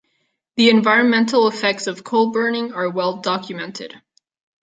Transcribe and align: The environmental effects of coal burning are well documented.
The 0.55 0.71
environmental 0.71 1.47
effects 1.47 1.85
of 1.85 2.03
coal 2.03 2.31
burning 2.31 2.73
are 2.73 2.89
well 2.89 3.17
documented. 3.17 4.01